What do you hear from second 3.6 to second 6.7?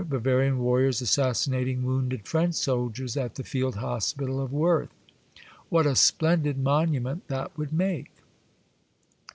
hospital of Woerth. What a splendid